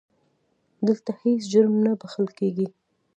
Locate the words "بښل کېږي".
2.01-2.67